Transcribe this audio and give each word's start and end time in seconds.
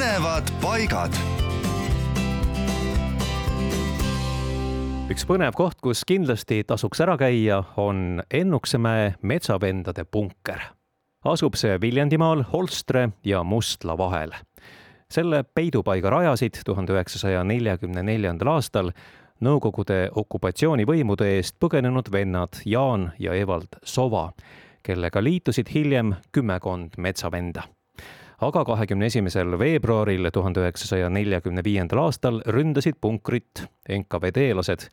põnevad 0.00 0.48
paigad. 0.62 1.16
üks 5.12 5.26
põnev 5.28 5.52
koht, 5.52 5.76
kus 5.84 6.06
kindlasti 6.08 6.62
tasuks 6.64 7.02
ära 7.04 7.18
käia, 7.20 7.58
on 7.76 8.22
Ennuksemäe 8.32 9.18
metsavendade 9.20 10.06
punker. 10.08 10.62
asub 11.24 11.58
see 11.60 11.76
Viljandimaal 11.80 12.46
Holstre 12.52 13.10
ja 13.24 13.42
Mustla 13.44 13.98
vahel. 13.98 14.32
selle 15.10 15.42
peidupaiga 15.44 16.10
rajasid 16.10 16.62
tuhande 16.64 16.92
üheksasaja 16.92 17.44
neljakümne 17.44 18.02
neljandal 18.02 18.54
aastal 18.54 18.92
Nõukogude 19.40 20.08
okupatsioonivõimude 20.14 21.28
eest 21.36 21.58
põgenenud 21.60 22.08
vennad 22.12 22.62
Jaan 22.64 23.12
ja 23.18 23.34
Evald 23.34 23.76
Sova, 23.84 24.32
kellega 24.82 25.20
liitusid 25.20 25.68
hiljem 25.74 26.14
kümmekond 26.32 26.96
metsavenda. 26.96 27.68
Aga 28.40 28.64
kahekümne 28.64 29.06
esimesel 29.06 29.58
veebruaril 29.58 30.30
tuhande 30.32 30.62
üheksasaja 30.64 31.10
neljakümne 31.12 31.64
viiendal 31.64 32.04
aastal 32.06 32.40
ründasid 32.46 32.96
punkrit 33.00 33.64
NKVD-lased 33.88 34.86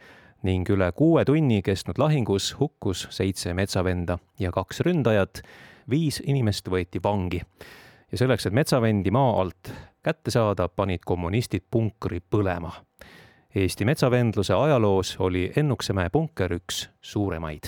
ning 0.47 0.69
üle 0.69 0.91
kuue 0.95 1.23
tunni 1.25 1.61
kestnud 1.65 1.97
lahingus 1.97 2.53
hukkus 2.59 3.07
seitse 3.09 3.53
metsavenda 3.57 4.19
ja 4.39 4.51
kaks 4.51 4.83
ründajat, 4.85 5.41
viis 5.89 6.21
inimest 6.25 6.67
võeti 6.69 6.99
vangi. 7.03 7.41
ja 8.11 8.17
selleks, 8.17 8.45
et 8.45 8.53
metsavendi 8.53 9.11
maa 9.11 9.39
alt 9.41 9.71
kätte 10.03 10.31
saada, 10.31 10.67
panid 10.67 11.03
kommunistid 11.05 11.63
punkri 11.71 12.19
põlema 12.19 12.71
Eesti 13.57 13.85
metsavendluse 13.85 14.53
ajaloos 14.53 15.15
oli 15.19 15.51
Ennuksemäe 15.55 16.09
punker 16.09 16.51
üks 16.53 16.89
suuremaid. 17.01 17.63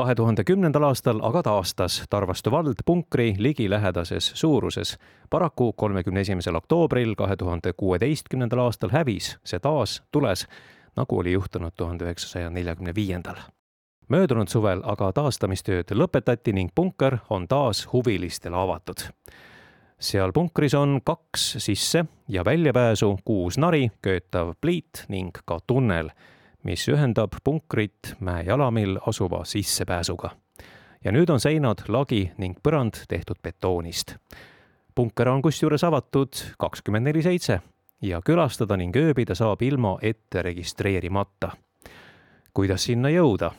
Kahe 0.00 0.14
tuhande 0.14 0.44
kümnendal 0.44 0.82
aastal 0.88 1.18
aga 1.22 1.42
taastas 1.42 1.98
Tarvastu 2.10 2.50
vald 2.50 2.80
punkri 2.86 3.34
ligilähedases 3.38 4.32
suuruses. 4.34 4.98
paraku 5.30 5.72
kolmekümne 5.72 6.20
esimesel 6.20 6.54
oktoobril 6.54 7.14
kahe 7.14 7.36
tuhande 7.36 7.72
kuueteistkümnendal 7.72 8.58
aastal 8.58 8.90
hävis 8.90 9.36
see 9.44 9.60
taas 9.60 10.02
tules, 10.12 10.46
nagu 10.96 11.18
oli 11.18 11.32
juhtunud 11.32 11.76
tuhande 11.76 12.04
üheksasaja 12.04 12.50
neljakümne 12.50 12.94
viiendal. 12.94 13.36
Möödunud 14.08 14.48
suvel 14.48 14.80
aga 14.82 15.12
taastamistööd 15.12 15.92
lõpetati 15.92 16.56
ning 16.56 16.72
punker 16.74 17.18
on 17.30 17.48
taas 17.48 17.84
huvilistele 17.92 18.56
avatud. 18.56 19.04
Seal 20.00 20.32
punkris 20.32 20.74
on 20.74 21.00
kaks 21.04 21.56
sisse- 21.58 22.06
ja 22.28 22.44
väljapääsu, 22.44 23.18
kuus 23.24 23.58
nari, 23.58 23.90
köetav 24.02 24.54
pliit 24.60 25.04
ning 25.08 25.36
ka 25.44 25.58
tunnel, 25.66 26.08
mis 26.62 26.88
ühendab 26.88 27.36
punkrit 27.44 28.14
mäejalamil 28.20 28.98
asuva 29.06 29.44
sissepääsuga. 29.44 30.30
ja 31.04 31.12
nüüd 31.12 31.30
on 31.30 31.40
seinad, 31.40 31.86
lagi 31.88 32.32
ning 32.38 32.58
põrand 32.62 33.04
tehtud 33.08 33.36
betoonist. 33.42 34.16
punker 34.94 35.28
on 35.28 35.42
kusjuures 35.42 35.84
avatud 35.84 36.32
kakskümmend 36.58 37.04
neli 37.04 37.22
seitse 37.22 37.60
ja 38.02 38.20
külastada 38.24 38.76
ning 38.76 38.96
ööbida 38.96 39.34
saab 39.34 39.62
ilma 39.62 39.98
ette 40.02 40.42
registreerimata. 40.42 41.50
kuidas 42.54 42.84
sinna 42.84 43.08
jõuda? 43.08 43.50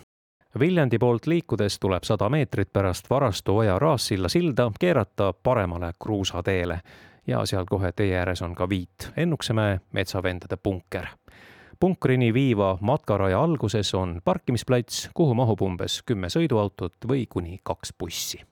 Viljandi 0.59 0.99
poolt 0.99 1.27
liikudes 1.27 1.79
tuleb 1.79 2.03
sada 2.03 2.29
meetrit 2.29 2.73
pärast 2.73 3.09
Varastu 3.09 3.57
oja 3.57 3.79
Raassilla 3.79 4.29
silda 4.29 4.71
keerata 4.79 5.33
paremale 5.33 5.93
kruusateele 5.99 6.79
ja 7.27 7.45
seal 7.45 7.65
kohe 7.65 7.91
tee 7.91 8.17
ääres 8.17 8.41
on 8.41 8.55
ka 8.55 8.69
viit 8.69 9.11
Ennuksemäe 9.17 9.79
metsavendade 9.91 10.57
punker. 10.57 11.07
Punkrini 11.81 12.29
viiva 12.33 12.75
matkaraja 12.81 13.41
alguses 13.41 13.93
on 13.97 14.19
parkimisplats, 14.25 15.09
kuhu 15.17 15.33
mahub 15.33 15.65
umbes 15.65 16.01
kümme 16.05 16.29
sõiduautot 16.29 17.09
või 17.09 17.25
kuni 17.29 17.59
kaks 17.65 17.95
bussi 17.99 18.43